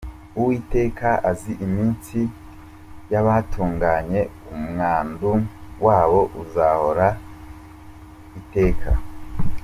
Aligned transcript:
Uwiteka 0.39 1.09
azi 1.31 1.53
iminsi 1.65 2.19
y’abatunganye, 3.11 4.21
Umwandu 4.55 5.31
wabo 5.85 6.21
uzahoraho 6.41 7.21
iteka. 8.39 8.89